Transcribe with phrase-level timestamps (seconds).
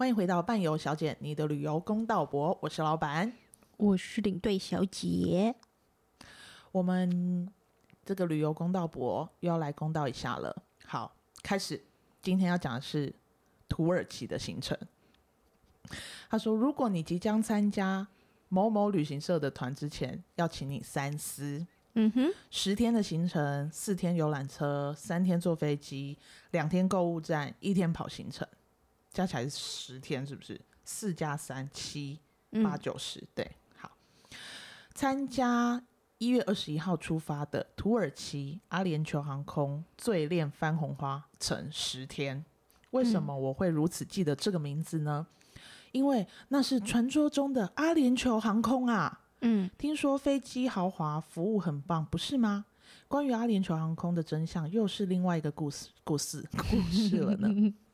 [0.00, 3.30] 欢迎回到伴游小姐，你的旅游公道博，我是老板，
[3.76, 5.54] 我是领队小姐。
[6.72, 7.46] 我们
[8.02, 10.62] 这个旅游公道博又要来公道一下了。
[10.86, 11.84] 好，开始，
[12.22, 13.14] 今天要讲的是
[13.68, 14.74] 土耳其的行程。
[16.30, 18.08] 他说，如果你即将参加
[18.48, 21.66] 某某旅行社的团之前，要请你三思。
[21.92, 26.16] 嗯哼，十天的行程，四天游览车，三天坐飞机，
[26.52, 28.48] 两天购物站，一天跑行程。
[29.12, 30.60] 加起来是十天，是不是？
[30.84, 32.18] 四加三七
[32.64, 33.90] 八九十，对，好。
[34.94, 35.82] 参加
[36.18, 42.44] 一月二十一号出发的土耳其阿联酋航空最恋番红花城十天。
[42.90, 45.26] 为什么我会如此记得这个名字呢？
[45.28, 45.58] 嗯、
[45.92, 49.20] 因为那是传说中的阿联酋航空啊。
[49.42, 52.66] 嗯，听说飞机豪华，服务很棒，不是吗？
[53.06, 57.48] 关于阿联酋航空的真相，又是另外一个故事，故事，故事了呢。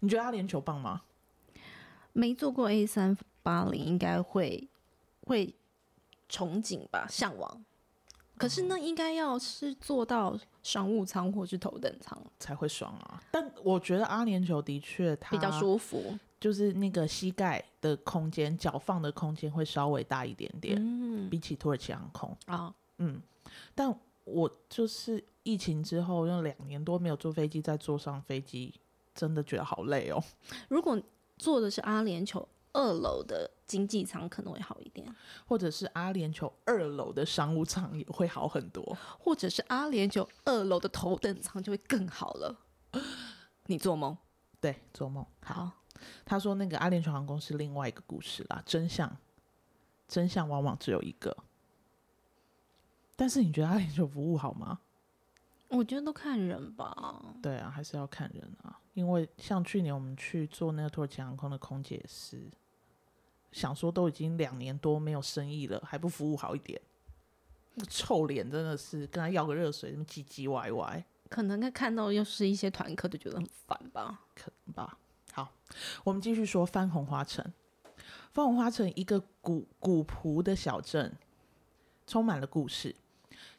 [0.00, 1.02] 你觉得阿联酋棒吗？
[2.12, 4.68] 没坐过 A 三八零，应该会
[5.22, 5.54] 会
[6.28, 7.64] 憧憬吧，向往。
[8.36, 13.20] 可是那应该要是坐到商务舱或是头等舱才会爽啊。
[13.32, 23.20] 但我觉得阿联酋的确它比较舒服，就是那个膝盖的空间、脚放的空间会稍微大一点点，嗯，比起土耳其航空啊，嗯。
[23.74, 23.92] 但
[24.24, 28.72] 我就是疫情之后，用两年多没有坐飞机，再坐上飞机。
[29.18, 30.22] 真的觉得好累哦。
[30.68, 30.96] 如果
[31.36, 35.04] 坐的是阿联酋二楼的经济舱，可能会好一点；
[35.44, 42.56] 或者是阿联酋二楼的商务舱也会好很多；或者是阿联酋二楼的头等舱就会更好了。
[43.66, 44.16] 你做梦？
[44.60, 45.26] 对，做梦。
[45.42, 45.68] 好，
[46.24, 49.16] 他说那个阿联酋航空是另外一个故事啦，真相，
[50.06, 51.36] 真相往往只有一个。
[53.16, 54.78] 但是你觉得阿联酋服务好吗？
[55.68, 57.36] 我觉得都看人吧。
[57.42, 58.78] 对啊，还是要看人啊。
[58.94, 62.50] 因为像去年我们去做那个土耳其航空的空姐是，
[63.52, 66.80] 想说都已经两年多没有生意了，还不服务好一点，
[67.74, 71.04] 那个臭脸真的是跟他要个热水，那么唧唧歪歪。
[71.28, 74.20] 可能他看到又是一些团客，就觉得很烦吧？
[74.34, 74.98] 可能吧。
[75.32, 75.52] 好，
[76.02, 77.44] 我们继续说番红花城。
[78.32, 81.14] 番红花城一个古古朴的小镇，
[82.06, 82.96] 充满了故事。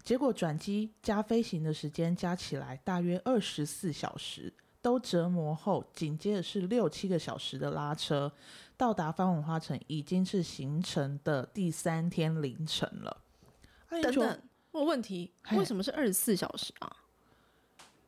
[0.03, 4.51] 结果转机加飞行的时间加起来大约二十四小时，
[4.81, 8.31] 都折磨后，紧接着是六七个小时的拉车，
[8.75, 13.21] 到达番文化城已经是行程的第三天凌晨了。
[13.89, 16.95] 等等，我问题，为什么是二十四小时啊？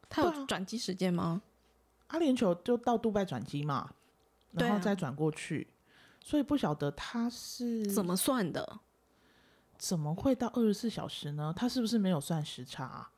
[0.10, 1.42] 他有转机时间吗？
[2.08, 3.94] 阿联酋就到杜拜转机嘛，
[4.52, 8.80] 然后再转过去，啊、所以不晓得他是怎么算的。
[9.82, 11.52] 怎么会到二十四小时呢？
[11.58, 13.12] 他是不是没有算时差啊？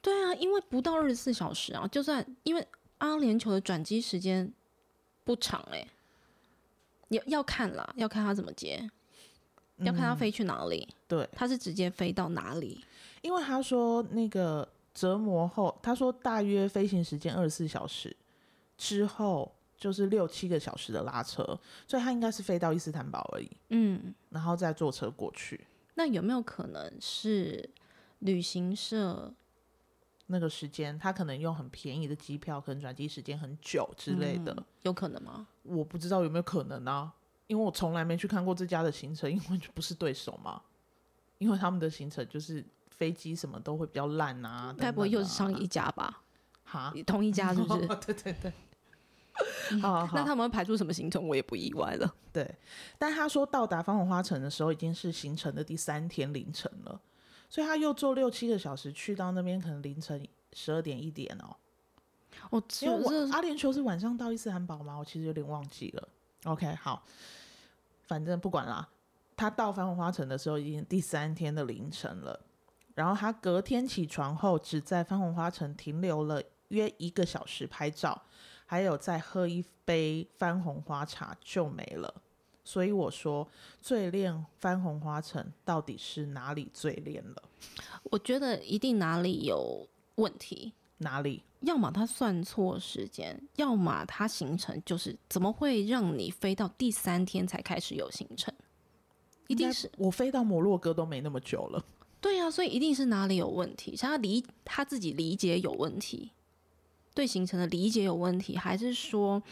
[0.00, 2.64] 对啊，因为不到二十四小时啊，就算因为
[2.98, 4.52] 阿联酋的转机时间
[5.24, 5.88] 不长哎、欸，
[7.08, 8.88] 要要看啦，要看他怎么接，
[9.78, 10.86] 要看他飞去哪里。
[10.88, 12.84] 嗯、对，他是直接飞到哪里？
[13.20, 18.16] 因为他说那个折磨后，他说大约飞行时间二十四小时
[18.78, 19.52] 之后。
[19.80, 21.42] 就是六七个小时的拉车，
[21.88, 23.50] 所以他应该是飞到伊斯坦堡而已。
[23.70, 25.66] 嗯，然后再坐车过去。
[25.94, 27.68] 那有没有可能是
[28.18, 29.32] 旅行社
[30.26, 34.52] 那个时间，他可能用很便宜的机票，可能转机时间很久之类的？
[34.56, 35.46] 嗯，有可能吗？
[35.62, 37.10] 我不知道有没有可能啊，
[37.46, 40.60] 因为我从来没去看过这家的行程，因为就不是对手嘛。
[41.38, 46.22] 因为他们的行程就是飞机什么都会比较烂啊，该不会又是上一家吧？
[46.64, 47.86] 哈，同一家是不是？
[47.86, 48.52] 对 对对。
[49.80, 52.14] 好， 好，好，那他们排出什么行程，我也不意外了。
[52.32, 52.54] 对，
[52.98, 57.00] 但他说到达番红花城的时候，已经是行程的第三天凌晨了，
[57.48, 61.56] 所以他又坐六七个小时去到那边，可能凌晨十二点一点哦。
[62.50, 64.96] 哦，因为我阿联酋是晚上到伊斯坦堡吗？
[64.96, 66.08] 我其实有点忘记了。
[66.44, 67.04] OK，好，
[68.02, 68.88] 反正不管啦，
[69.36, 72.38] 他到番红花城的时候已经第三天的凌晨了，
[72.94, 78.22] 然后他隔天起床后，只在番红花城停留了约一个小时拍照。
[78.70, 82.22] 还有再喝一杯番红花茶就没了，
[82.62, 83.48] 所以我说
[83.82, 87.42] 最恋番红花城到底是哪里最恋了？
[88.04, 91.42] 我觉得一定哪里有问题，哪里？
[91.62, 98.54] 要么他算错时间，要么他行程就是怎么会让你飞到第三天才开始有行程？
[99.48, 101.84] 一定是我飞到摩洛哥都没那么久了。
[102.20, 106.30] 对呀、啊，所以一定是哪里有问题，是他理他自己理解有问题。
[107.14, 109.42] 对行程的理解有问题，还是说，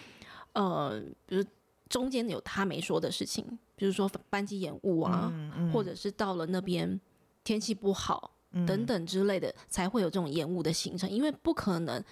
[0.52, 1.44] 呃，比如
[1.88, 3.44] 中间有他没说的事情，
[3.74, 7.00] 比如说班机延误啊，嗯嗯、或者是到了那边
[7.44, 11.10] 天气不好、嗯、等等之类的，才会有这种延误的行程。
[11.10, 12.02] 因为不可能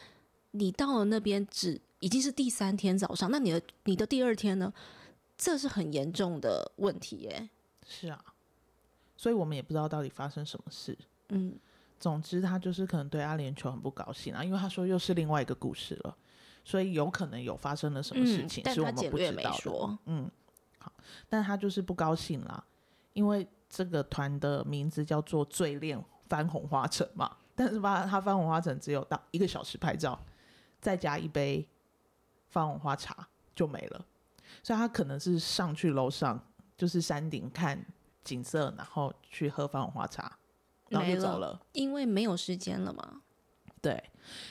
[0.52, 4.72] 你到了那边只已经是第三天早上，那你的你的第二天呢？
[5.38, 7.50] 这是很严重的问题耶。
[7.86, 8.24] 是啊，
[9.18, 10.96] 所以我们也不知道到底发生什么事。
[11.28, 11.54] 嗯，
[11.98, 16.16] 总之他就是可能对阿联酋很不高兴啊，因为他说又是另外一个故事了，
[16.64, 19.98] 所以有可能有发生了什么事情，是我们不知道的。
[20.06, 20.30] 嗯，
[20.78, 20.92] 好，
[21.28, 22.64] 但他就是不高兴啦，
[23.12, 30.18] 因为这个团的名字叫做“醉恋番红花城”嘛，但是吧，他番红花城只有到一个小时拍照，
[30.80, 31.68] 再加一杯。
[32.48, 34.06] 番红花茶就没了，
[34.62, 36.40] 所以他可能是上去楼上，
[36.74, 37.84] 就是山顶看
[38.24, 40.38] 景色，然后去喝番红花茶，
[40.88, 41.60] 然后就走了。
[41.72, 43.22] 因为没有时间了嘛。
[43.82, 44.02] 对，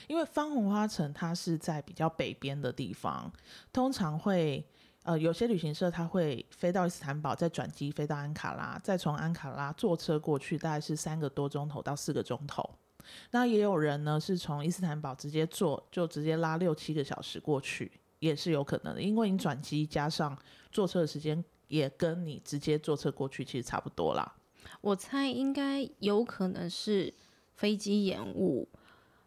[0.07, 3.29] 因为方红花城它是在比较北边的地方，
[3.73, 4.65] 通常会
[5.03, 12.69] 呃有些旅行社它会飞到伊斯坦堡，再转机飞到安卡拉，再从安卡拉坐车过去，大概是三个多钟头到四个钟头。
[13.31, 19.01] 那也有人呢，是从伊斯坦堡直接坐，就直接拉六七个小时过去，也是有可能的。
[19.01, 20.37] 因为你转机加上
[20.71, 24.35] 坐车的时间，也跟你直接坐车过去其实差不多啦。
[24.81, 27.13] 我猜应该有可能是
[27.55, 28.67] 飞机延误，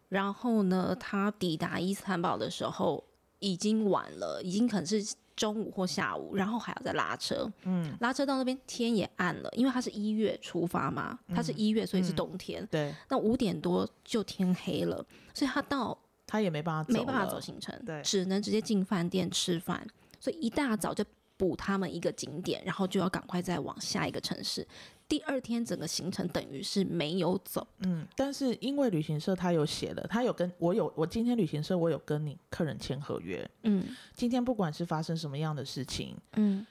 [0.09, 3.03] 然后呢，他抵达伊斯坦堡的时候
[3.39, 5.15] 已经晚了，已经可能是。
[5.39, 12.95] 中午或下午，然后还要再拉车，嗯，拉车到那边天也暗了，因为他是一月出发嘛，他是一月，所以是冬天，嗯嗯、对。
[13.07, 14.97] 那五点多就天黑了，
[15.33, 15.97] 所以他到
[16.27, 19.87] 他也没办法走，没办法走行程，对，只能直接进饭店吃饭，
[20.19, 21.05] 所以一大早就
[21.39, 24.67] 补他们一个景点，然后就要赶快再往下一个城市。
[25.07, 36.67] 第二天整个行程等于是没有走，嗯，但是因为旅行社他有写了，他有跟我有，我今天旅行社我有跟你客人签合约，嗯，今天不管是发生什么样的事情，嗯，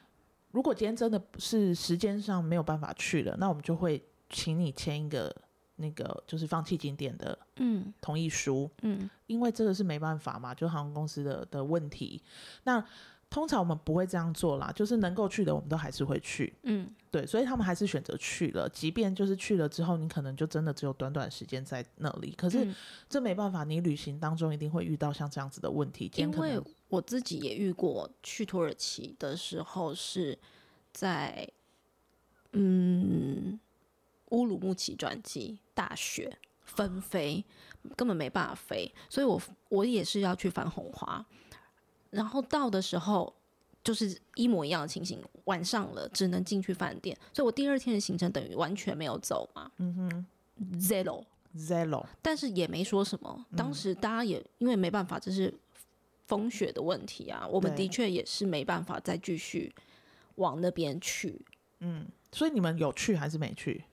[0.51, 5.35] 如果今天真的是时间上没有办法去了，那我们就会请你签一个
[5.77, 12.23] 那个就是放弃景点的，嗯，同意书，嗯，因为这个是没办法嘛，就航空公司的的问题，
[12.65, 12.85] 那。
[13.31, 22.67] 通常我们不会这样做啦，就是能够去的我们都还是会去，嗯，对，所以他们还是选择去了，即便就是去了之后，你可能就真的只有短短时间在那里，可是
[23.07, 26.11] 这没办法，你旅行当中一定会遇到像这样子的问题。
[26.17, 26.59] 因为
[26.89, 30.39] 我自己也遇过，去土耳其的时候是
[30.93, 31.47] 在
[32.53, 33.61] 嗯
[34.31, 37.45] 乌鲁木齐转机，大雪纷飞，
[37.95, 39.39] 根本没办法飞，所以我
[39.69, 41.25] 我也是要去翻红花。
[42.11, 43.35] 然后到的时候，
[43.85, 45.21] 就是一模一样的情形。
[45.45, 49.71] 晚上了，只能进去饭店，所以我第二天的行程等于完全没有走嘛。
[49.79, 50.27] 嗯哼
[50.79, 51.25] ，zero
[51.57, 53.47] zero，但是也没说什么。
[53.57, 55.53] 当时大家也因为没办法，这是
[56.27, 57.47] 风雪的问题啊。
[57.47, 59.75] 我们的确也是没办法再继续
[60.35, 61.41] 往那边去。
[61.81, 63.85] 嗯，所以你们有去还是没去？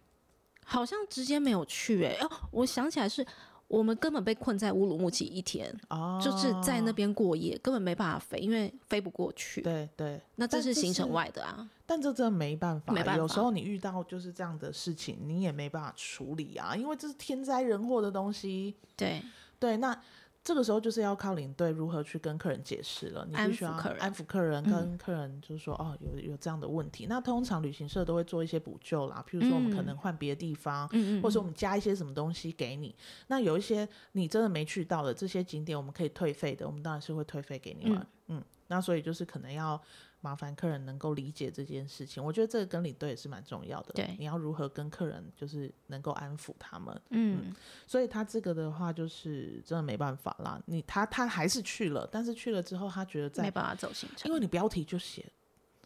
[0.66, 2.26] 好像直接没有去诶、欸。
[2.26, 3.26] 哦，我想起来是。
[3.68, 9.62] 我们根本被困在乌鲁木齐一天，哦，就是在那边过夜，根本没办法飞，因为飞不过去。
[9.62, 11.70] 对对，那这是行程外的啊。
[11.86, 13.18] 但这真的没办法，没办法。
[13.18, 18.76] 有时候你遇到就是这样的事情，你也没办法处理啊，因为这是天灾人祸的东西。
[18.96, 19.22] 对
[19.60, 20.00] 对，那。
[20.46, 27.08] 这个时候就是要靠领队如何去跟客人解释了，你必须要安抚客人，跟客人就是说、嗯、哦，有有这样的问题。
[27.10, 32.96] 那通常旅行社都会做一些补救啦，譬如说我们可能换别的地方，嗯、或者说我们加一些什么东西给你。
[33.26, 37.98] 那有一些你真的没去到的这些景点，我们可以退费的，我们当然是会退费给你们。
[38.28, 39.82] 嗯，嗯，那所以就是可能要。
[40.22, 43.94] 麻烦客人能够理解这件事情，我觉得这个跟领队也是蛮重要的。
[43.94, 47.00] 对，你要如何跟客人就是能够安抚他们。
[47.12, 47.56] 嗯，嗯，
[47.86, 50.60] 所以他这个的话就是真的没办法啦。
[50.66, 55.24] 你他他还是去了，但是去了之后他觉得在没办法走行程，因为你标题就写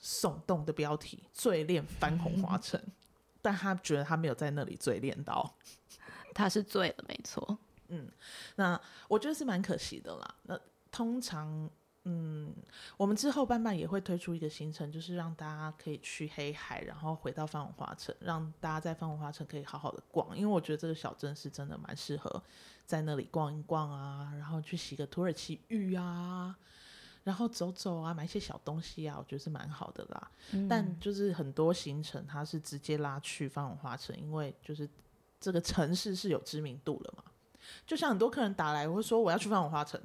[0.01, 2.81] 耸动的标题“最恋翻红花 城”，
[3.41, 5.53] 但他觉得他没有在那里最恋到，
[6.33, 7.57] 他是醉了，没错。
[7.89, 8.09] 嗯，
[8.55, 10.35] 那我觉得是蛮可惜的啦。
[10.43, 10.57] 那
[10.89, 11.69] 通常。
[12.05, 12.55] 嗯，
[12.97, 20.35] 我们之后慢慢也会推出一个行程，就是让大家可以去黑海，然后回到番红花城，让大家在番红花城可以好好的逛。
[20.35, 22.41] 因为我觉得这个小镇是真的蛮适合
[22.85, 26.57] 在那里逛一逛啊，然后去洗个土耳其浴啊，
[27.25, 30.31] 然后走走啊，买一些小东西啊，我觉得是蛮好的啦。
[30.51, 30.67] 嗯。
[30.67, 34.89] 但就是很多行程它是直接拉去番红花城，因为就是
[35.39, 37.23] 这个城市是有知名度了嘛。
[37.85, 40.01] 就像很多客人打来，我会说我要去番红花城。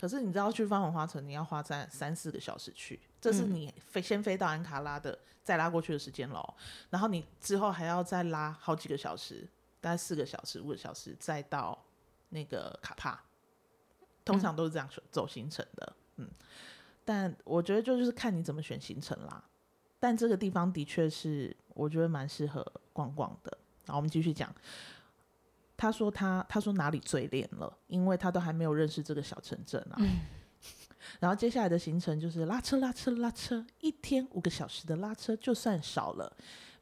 [0.00, 6.54] 可是你知道去番红花城，你要花在三四个小时去，这是你飞先飞到安卡拉的，再拉过去的时间喽。
[6.88, 9.46] 然后你之后还要再拉好几个小时，
[9.78, 11.78] 大概四个小时、五个小时，再到
[12.30, 13.22] 那个卡帕。
[14.24, 16.28] 通常都是这样走行程的，嗯。
[17.04, 19.44] 但我觉得就就是看你怎么选行程啦。
[19.98, 23.58] 但这个地方的确是我觉得蛮适合逛逛的。
[23.84, 24.54] 然后，我们继续讲。
[25.80, 29.96] 他说他他说哪里最恋了，因为他都还没有认识这个小城镇啊。
[29.96, 30.20] 嗯、
[31.18, 36.30] 然后接下来的行程就是拉车、拉车、拉车，一天五个小时的拉车就算少了。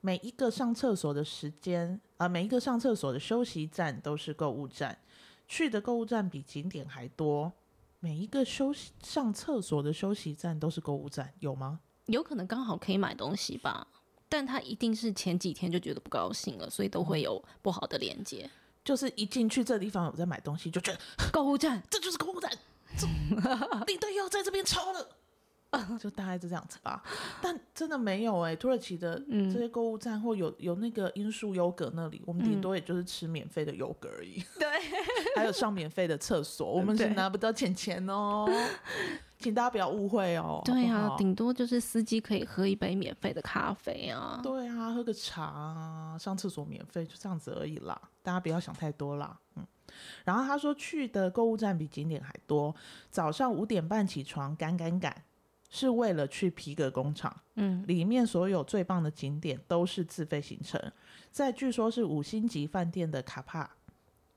[0.00, 4.98] 每一个上厕所的时间啊、呃，每一个上厕所的休息站都是购物站，
[5.46, 7.52] 去的购物站比景点还多。
[8.00, 11.78] 每一个休息上厕所的休息站都是购物站，有吗？
[12.06, 13.86] 有可能刚好可以买东西吧，
[14.28, 18.50] 但他一定是前几天就觉得不高兴了，所以都会有不好的连接。
[18.88, 20.99] 就是一进去这地方有在买东西，就觉得
[21.30, 22.50] 购物站，这就是购物站，
[22.97, 23.07] 这
[23.85, 25.07] 领队又在这边抄了。
[26.00, 27.02] 就大概是这样子吧，
[27.42, 34.42] 但真的没有哎、欸，土耳其的这些购物站或有有那个罂粟优格那里，我们顶多也就是吃免费的优格而已。
[34.58, 34.66] 对，
[35.37, 38.48] 还有上免费的厕所，我们是拿不到钱钱哦，
[39.38, 40.62] 请大家不要误会哦。
[40.64, 44.40] 对啊，顶多就是司机可以喝一杯免费的咖啡啊。
[44.42, 48.00] 对啊，喝个茶啊，上厕所免费，就这样子而已啦。
[48.22, 49.38] 大家不要想太多啦。
[49.56, 49.66] 嗯，
[50.25, 52.75] 然后他说去的购物站比景点还多，
[53.10, 55.25] 早上五点半起床，赶赶赶。
[55.70, 60.80] 是为了去皮革工厂，嗯，里面所有最棒的景点都是自费行程，
[61.30, 63.68] 在据说是五星级饭店的卡帕，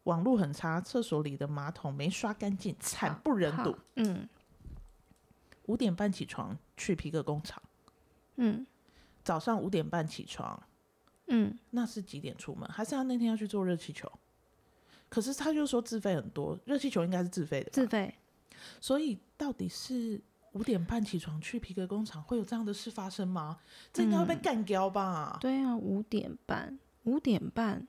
[0.03, 3.73] 网络很差，厕所里的马桶没刷干净，惨不忍睹。
[3.95, 4.27] 嗯，
[5.67, 7.63] 五点半起床去皮革工厂，
[8.35, 8.67] 嗯，
[9.23, 10.61] 早上五点半起床，
[11.27, 12.67] 嗯，那是几点出门？
[12.69, 14.11] 还是他那天要去做热气球？
[15.07, 18.13] 可是他就说自费很多，热气球应该是自费的，自费，
[18.81, 20.19] 所以到底是？
[20.53, 23.59] 五点半起床去皮革工厂，会有这样的事发生吗？
[23.93, 25.37] 这应该会被干掉吧？
[25.37, 27.87] 嗯，对啊，五点半，五点半，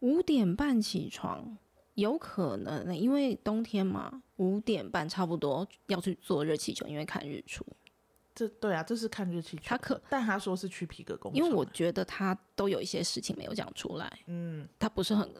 [0.00, 1.56] 五点半起床，
[1.94, 7.64] 有可能，因为冬天嘛，五点半差不多要去做热气球，因为看日出。
[8.34, 9.62] 这对啊，这是看日气球。
[9.64, 14.10] 他可，但他说是去皮革工厂，因为我觉得他都有一些事情没有讲出来。
[14.26, 15.30] 嗯，他不是很，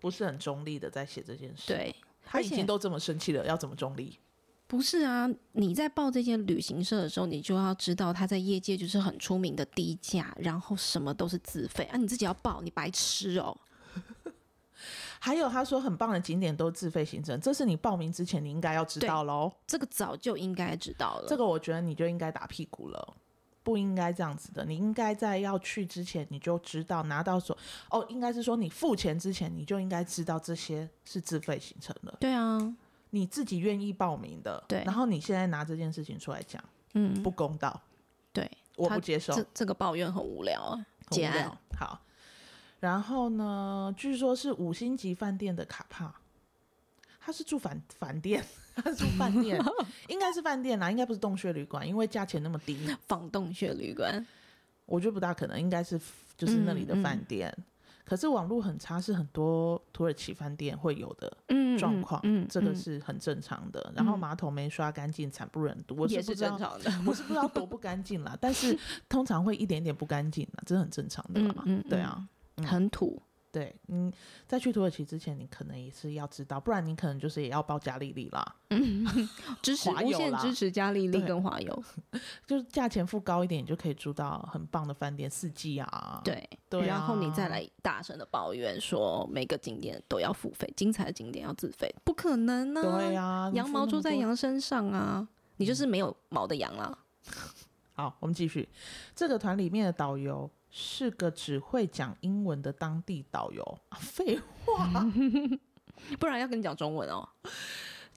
[0.00, 1.68] 不是很中立的在写这件事。
[1.68, 1.94] 对，
[2.24, 4.18] 他已经都这么生气了，要怎么中立？
[4.74, 13.56] 不是啊，你在报这些旅行社的时候，你就要知道他在业界就是很出名的低价，然后什么都是自费啊，你自己要报，你白痴哦。
[15.20, 19.52] 还有他说很棒的景点都自费行程，这是你报名之前你应该要知道喽。
[19.64, 23.14] 这个早就应该知道了，这个我觉得你就应该打屁股了，
[23.62, 27.56] 不应该这样子的，你应该在要去之前你就知道拿到手
[27.90, 32.16] 哦，应该是说你付钱之前你就应该知道这些是自费行程了。
[32.18, 32.74] 对啊。
[33.14, 36.62] 你自己愿意报名的，对，然后你现在拿这件事情出来讲，
[36.94, 37.80] 嗯，不公道，
[38.32, 41.56] 对，我不接受，这这个抱怨很无聊啊，很无聊。
[41.78, 42.00] 好，
[42.80, 46.12] 然后呢，据说是五星级饭店的卡帕，
[47.20, 48.44] 他是住饭饭店，
[48.74, 49.62] 他是住饭店，
[50.10, 54.26] 应该是饭店啦，应该不是洞穴旅馆，因为价钱那么低，仿洞穴旅馆，
[54.86, 56.00] 我觉得不大可能，应该是
[56.36, 57.48] 就是那里的饭店。
[57.56, 57.64] 嗯嗯
[58.04, 61.34] 可是网络很差，是很多土耳其饭店会有的
[61.78, 63.80] 状况，嗯，嗯，嗯，这个是很正常的。
[63.88, 71.40] 嗯、然后马桶没刷干净，惨不忍睹，我是不知道，也是正常的， 我是不知道多不干净啦，但是通常会一点点不干净啦，这是很正常的
[71.88, 72.22] 对啊，
[72.56, 73.20] 嗯、很土。
[73.54, 74.12] 对，嗯，
[74.48, 79.06] 在去土耳其之前，你可能也是要知道，不然你可能就是也要报加利利啦，嗯，
[79.62, 81.84] 支持无限支持加利利跟华友，
[82.44, 96.98] 就是价钱付高一点，你就可以住到很棒的饭店，四季啊，对，对啊，然后你再来大声的抱怨说每个景点都要付费，精彩的景点要自费，不可能啊，对啊，羊毛出在羊身上啊，你就是没有毛的羊啊。
[97.94, 98.68] 好，我们继续，
[99.14, 100.50] 这个团里面的导游。
[100.76, 104.90] 是个只会讲英文的当地导游，废话，
[106.18, 107.28] 不然要跟你讲中文哦。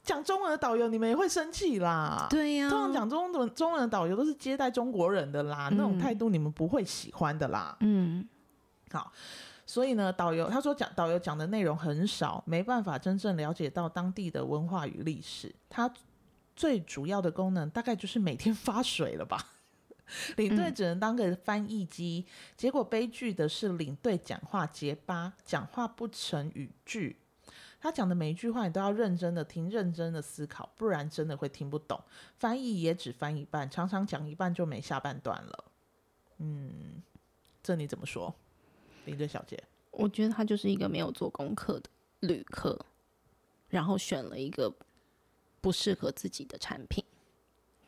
[0.01, 2.25] 讲中文的导游你们也会生气啦。
[2.31, 7.77] 对呀、啊，通常讲中文中文的导游都是接待中国人的啦，嗯、那种态度你们不会喜欢的啦。
[7.81, 8.27] 嗯，
[8.91, 9.11] 好，
[9.63, 15.53] 所以呢，导游他说讲导游讲的内容很少，没办法真正了解到当地的文化与历史。
[15.69, 15.87] 他
[16.55, 19.37] 最主要的功能大概就是每天发水了吧。
[20.35, 27.17] 领队只能当个翻译机，嗯，结果悲剧的是领队讲话结巴，讲话不成语句。
[27.79, 32.01] 他讲的每一句话你都要认真的听，认真的思考，不然真的会听不懂。
[32.37, 35.65] 翻译也只翻一半，常常讲一半就没下半段了。
[36.39, 37.01] 嗯，
[37.61, 38.33] 这你怎么说，
[39.05, 39.63] 领队小姐？
[39.91, 41.89] 我觉得他就是一个没有做功课的
[42.21, 42.83] 旅客，
[43.69, 44.73] 然后选了一个
[45.61, 47.03] 不适合自己的产品，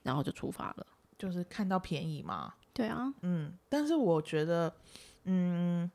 [0.03, 0.87] 然后就出发了。
[1.19, 4.73] 就是看到便宜嘛，对啊，嗯，但是我觉得，
[5.25, 5.91] 嗯，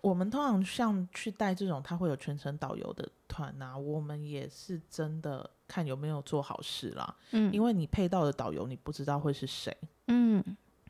[0.00, 10.40] 我们通常像去带这种他会有全程导游的团啊，我们也是真的看有没有做好事啦，嗯，因为你配到的导游你不知道会是谁，嗯，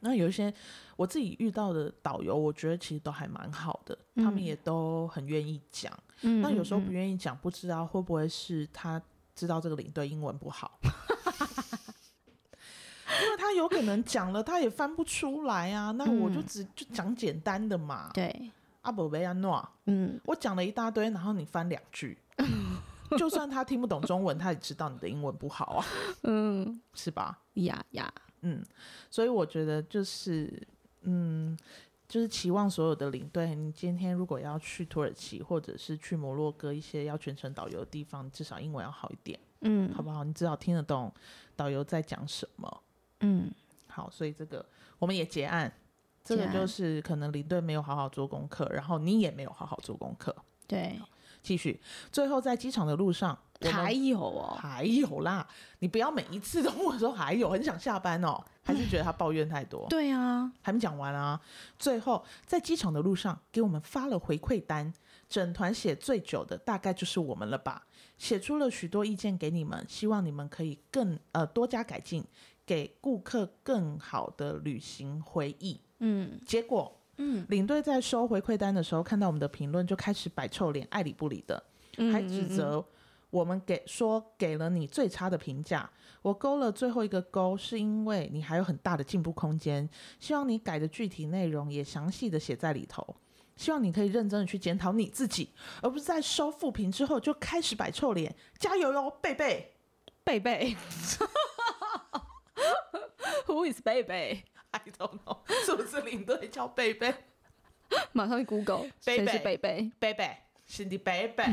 [0.00, 0.52] 那有一些
[0.96, 9.02] 我自己遇到的导游，我觉得其实都还蛮好的，嗯，他们也都很愿意讲，嗯，那有时候不愿意讲，不知道会不会是他。
[9.34, 10.80] 知道这个领队英文不好，
[13.24, 15.90] 因为他有可能讲了，他也翻不出来啊。
[15.92, 18.10] 那我就只就讲简单的嘛。
[18.12, 18.50] 对，
[18.82, 22.18] 阿伯维安诺，嗯，我讲了一大堆，然后你翻两句，
[23.18, 25.86] 就算他听不懂中文，他也知道你的英文不好啊。
[26.24, 27.38] 嗯，是吧？
[27.54, 28.64] 呀呀，嗯，
[29.10, 30.66] 所以我觉得就是，
[31.02, 31.56] 嗯。
[32.08, 40.22] 就是期望所有的领队，你今天如果要去土耳其或者是去摩洛哥一些要全程导游的地方，至少英文要好一点，嗯，好不好？
[40.22, 41.12] 你至少听得懂
[41.56, 42.82] 导游在讲什么，
[43.20, 43.50] 嗯，
[43.88, 44.64] 好，所以这个
[44.98, 45.72] 我们也结案，
[46.24, 50.34] 这个就是可能林队没有好好做功课，然后你也没有好好做功课，
[50.66, 51.00] 对，
[51.42, 51.80] 继续，
[52.10, 53.38] 最后在机场的路上。
[53.62, 55.48] 还有哦，还有啦！
[55.78, 59.86] 你不要每一次都问我说还有，很想下班哦，还是觉得他抱怨太多？
[59.88, 61.40] 对啊，还没讲完啊！
[61.78, 64.92] 最后在机场的路上给我们发了回馈单，
[65.26, 67.86] 整团写最久的大概就是我们了吧？
[68.18, 72.22] 写出了许多意见给你们，希望你们可以更呃多加改进，
[72.66, 75.80] 给顾客更好的旅行回忆。
[76.00, 81.62] 嗯，结果嗯，领队在收回馈单的时候，看到我们的评论就开始摆臭脸，爱理不理的，
[82.12, 82.84] 还指责。
[83.30, 85.90] 我们给说给了你最差的评价，
[86.22, 89.88] 我勾了最后一个勾，是因为你还有很大的进步空间。
[90.20, 93.16] 希望你改的具体内容也详细的写在里头。
[93.56, 95.50] 希望你可以认真的去检讨你自己，
[95.82, 98.34] 而不是在收复评之后就开始摆臭脸。
[98.58, 99.72] 加油哟，贝贝，
[100.22, 100.76] 贝贝
[103.56, 104.44] ，Who is 贝贝？
[104.72, 107.14] I don't know，是不是领队叫贝贝？
[108.12, 109.90] 马上去 Google，谁是贝贝？
[109.98, 110.36] 贝贝，
[110.66, 111.44] 是你贝贝。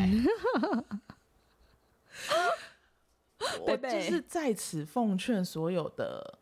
[3.62, 6.39] 我就是在此奉劝所有的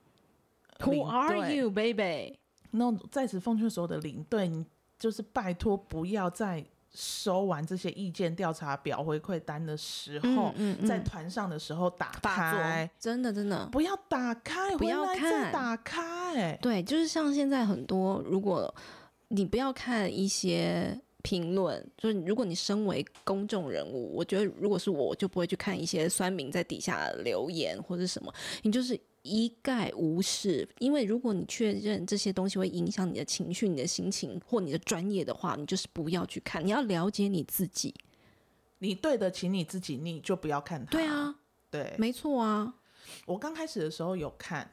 [0.79, 2.39] ，Who are you, baby？
[2.71, 4.65] 那在此奉劝所有的领队，你
[4.97, 16.57] 就是拜托不要在收完这些意见调查表回馈单的时候，嗯嗯嗯、在团上的时候打开，真的真的不要打开，不要看打开。
[16.61, 18.73] 对，就是像现在很多，如果
[19.29, 20.99] 你不要看一些。
[21.23, 30.67] 评论就是，如果你身为公众人物，我觉得如果是我，我就不会去看一些酸民在底下留言或者什么，你就是一概无视。
[30.79, 36.65] 因为如果你确认这些东西会影响你的情绪、你的心情或你的专业的话，你就是不要去看。
[36.65, 37.93] 你要了解你自己，
[38.79, 40.91] 你对得起你自己，你就不要看它。
[40.91, 41.35] 对啊，
[41.69, 42.73] 对，没错啊。
[43.25, 44.69] 我刚开始的时候有看，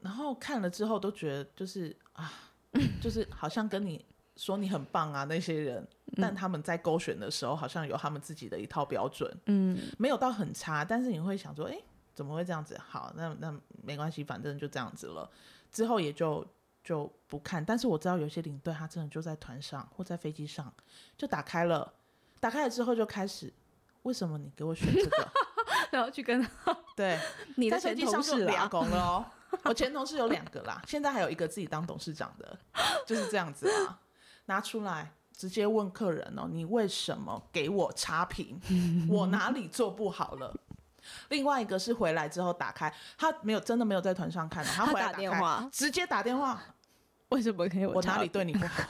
[0.00, 2.32] 然后看了之后都觉得就是啊，
[3.00, 4.04] 就是好像跟你。
[4.34, 11.78] 说你很棒啊，那些人，但他们在勾选的时候，好像有他们自己的一套标准，嗯，没有到很差，但是你会想说，哎，
[12.14, 12.78] 怎么会这样子？
[12.78, 15.28] 好，那那没关系，反正就这样子了。
[15.70, 16.46] 之后也就
[16.84, 17.64] 就不看。
[17.64, 20.72] 但是我知道有些领队他真的就在团上或在飞机上
[21.16, 21.92] 就打开了，
[22.40, 23.52] 打开了之后就开始，
[24.02, 25.28] 为什么你给我选这个？
[25.90, 27.18] 然后去跟他 对，
[27.56, 29.26] 你的前同事俩工了哦，
[29.64, 32.58] 我前同事有两个啦，现在还有一个自己当董事长的，
[33.06, 34.00] 就是这样子啊。
[34.46, 38.60] 拿出来直接问客人哦，你为什么给我差评？
[39.08, 40.54] 我哪里做不好了？
[41.28, 46.62] 另外一个是回来之后打开，他没有真的没有在团上看，他回来打电话，直接打电话，
[47.28, 47.94] 为什么可以我？
[47.94, 48.84] 我哪里对你不好？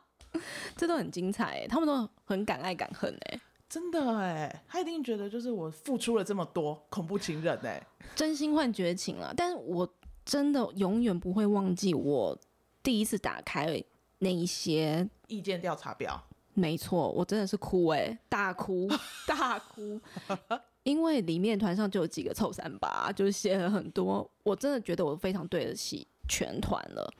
[0.76, 7.84] 这都很精彩，他们都很敢爱敢恨哎，真的哎，他一定觉得就是我付出了这么多，恐怖情人哎，
[8.14, 9.34] 真心换绝情了。
[9.36, 9.88] 但是我
[10.24, 12.38] 真的永远不会忘记我
[12.82, 13.82] 第一次打开。
[14.20, 16.20] 那一些意见调查表，
[16.54, 18.90] 没错，我真的是哭哎、欸，大哭
[19.28, 20.00] 大哭，
[20.88, 27.12] 因为里面团上就有几个臭三八，就是写了很多，我真的觉得我非常对得起全团了。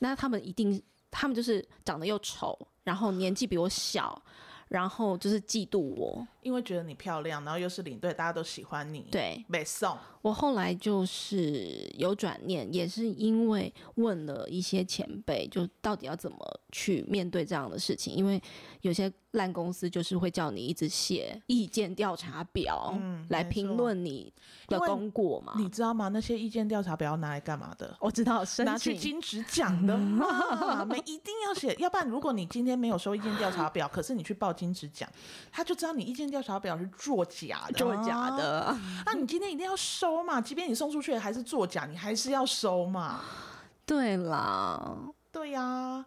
[0.00, 4.20] 那他们一定，他们就是长得又丑，然后年纪比我小，
[4.66, 6.26] 然后就是嫉妒我。
[6.42, 9.06] 因为觉得你漂亮，然后又是领队，大家都喜欢你。
[9.12, 9.96] 对，被送。
[10.22, 16.38] 我后来就是有转念，也是因为问了一些前辈，就到底要怎么
[16.72, 18.42] 去面对这样的事情，因为
[18.82, 19.12] 有些。
[19.32, 24.32] 烂公司就是会叫你一直写意见调查表，嗯，来评论你
[24.66, 25.52] 的功过嘛。
[25.58, 26.08] 你知道吗？
[26.08, 27.94] 那些意见调查表要拿来干嘛的？
[28.00, 30.82] 我知道，拿去金职奖的嘛。
[30.88, 35.06] 没一定要写，要不然如果你今天没有收意见调查表，可是你去报金职奖，
[35.52, 38.74] 他就知道你意见调查表是作假的，作假的。
[39.04, 40.40] 那你今天一定要收嘛？
[40.40, 43.20] 即便你送出去还是作假，你还是要收嘛？
[43.86, 44.96] 对啦，
[45.32, 46.04] 对呀。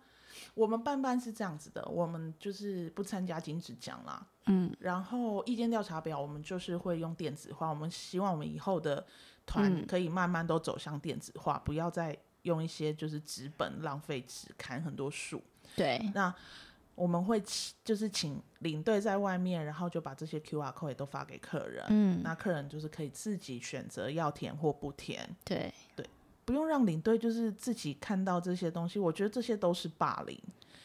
[0.53, 9.03] 我们办办是这样子的，我们就是不参加金质奖啦，嗯，然后意见调查表我们就是会用电子化，我们希望我们以后的
[9.45, 15.41] 团可以慢慢都走向电子化，嗯、不要再用一些就是纸本浪费纸砍很多树。
[15.73, 16.35] 对，那
[16.93, 21.83] 我们会请就是请领队在外面，然后就把这些 QR code 也都发给客人。
[21.89, 25.27] 嗯，那客人就是可以自己选择要填或不填。
[25.43, 26.05] 对对，
[26.45, 28.99] 不用让领队就是自己看到这些东西。
[28.99, 30.37] 我觉得这些都是霸凌，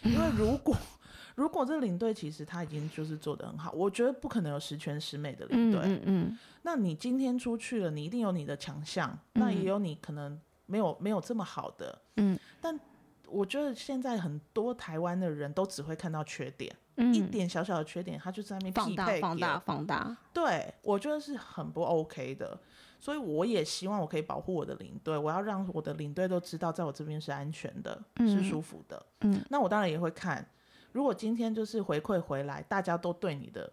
[0.05, 0.75] 因为如果
[1.35, 5.81] 如果这领队其实他已经就是做的很好，我觉得不可能有十全十美的领队。
[5.83, 12.01] 嗯，嗯，嗯，那你今天出去了，你一定有你的强项，嗯，那也有你可能没有没有这么好的。
[12.17, 12.79] 嗯，但。
[13.29, 20.17] 我觉得现在很多台湾的人都只会看到缺点，嗯，一点小小的缺点，他就在那边放大、放大、放大。
[20.33, 22.59] 对，我觉得是很不 OK 的，
[23.01, 29.07] 所以我也希望我可以保护我的领队，我要让我的领队都知道，在我这边是安全的，嗯，是舒服的。
[29.21, 30.49] 嗯，那我当然也会看，
[30.93, 33.73] 如果今天就是回馈回来，大家都对你的。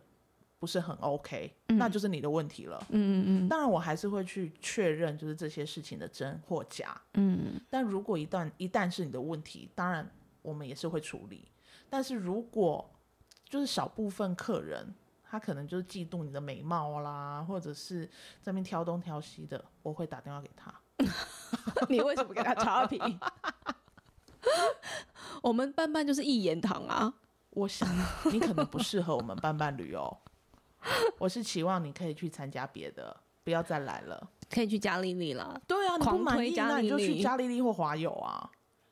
[0.63, 2.81] 不是很 OK，嗯，那就是你的问题了。
[2.91, 3.49] 嗯嗯嗯。
[3.49, 6.95] 当然，我还是会去确认，就是这些事情的真或假。
[7.15, 7.59] 嗯。
[7.69, 10.09] 但如果一旦一旦是你的问题，当然
[10.41, 11.49] 我们也是会处理。
[11.89, 12.89] 但是如果
[13.49, 18.05] 就是少部分客人，他可能就是嫉妒你的美貌啦，或者是
[18.41, 20.73] 在那边挑东挑西的，我会打电话给他。
[21.89, 23.19] 你为什么给他差评？
[25.43, 27.15] 我们班班就是一言堂啊。
[27.49, 27.87] 我想
[28.31, 30.17] 你可能不适合我们伴伴旅游。
[31.17, 34.29] 我是期望你可以去参加别的，不要再来了。
[34.49, 35.59] 可以去加利利了。
[35.67, 38.49] 对啊，你不满意那你就去加利利或华友啊，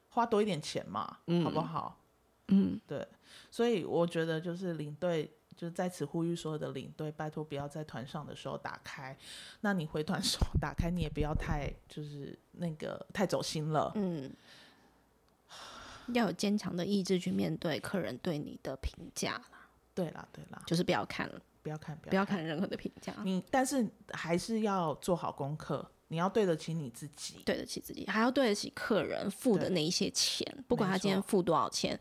[0.09, 1.99] 花多一点钱嘛，嗯、好不好？
[2.47, 3.07] 嗯，对。
[3.49, 9.15] 所以我觉得就是领队，就是在此呼吁所有的领队，拜托不要在团上的时候打开。
[9.61, 13.91] 那你回团时候打开，你也不要太就是那个太走心了。
[13.95, 14.33] 嗯，
[16.13, 19.69] 要有坚强的意志去面对客人对你的评价啦。
[19.93, 21.39] 对啦，对啦，就是不要看了。
[21.61, 23.13] 不要看，不要看，任何的评价。
[23.23, 30.45] 你但是还是要做好功课，你要对得起你自己，对得起自己，还要对得起客人付的那一些钱。
[30.67, 31.99] 不管他今天付多少钱，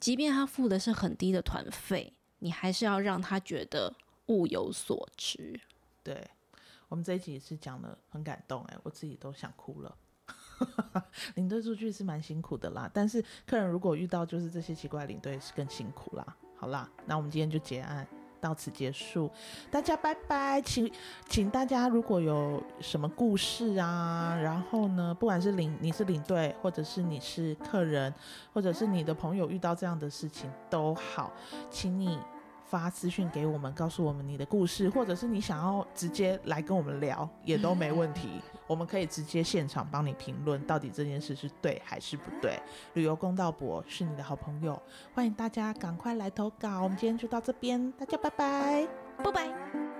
[0.00, 3.94] 即便他付的是很低的团费，你还是要让他觉得
[4.26, 5.60] 物有所值。
[6.02, 6.26] 对，
[6.88, 9.96] 我们这一集也是讲的很感动，哎，我自己都想哭了。
[11.36, 16.36] 领队出去是蛮辛苦的啦，但是客人如果遇到就是这些奇怪领队是更辛苦啦。
[16.56, 18.04] 好啦，那我们今天就结案。
[18.40, 19.30] 到此结束，
[19.70, 20.90] 大家拜拜，请
[21.28, 28.12] 请大家如果有什么故事啊，然后呢，不管是领你是领队，或者是你是客人，
[28.52, 31.32] 或者是你的朋友遇到这样的事情都好，
[31.70, 32.18] 请你。
[32.70, 38.28] 发私讯给我们，告诉我们你的故事，或者是你想要直接来跟我们聊，也都没问题。
[38.68, 42.56] 我们可以直接现场帮你评论，到底这件事是对还是不对。
[42.94, 44.80] 旅游公道博是你的好朋友，
[45.12, 46.82] 欢迎大家赶快来投稿。
[46.82, 48.86] 我们今天就到这边，大家拜拜，
[49.24, 49.97] 拜拜。